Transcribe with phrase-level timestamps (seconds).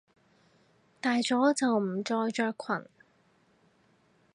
[0.99, 2.85] 大咗就唔再着裙！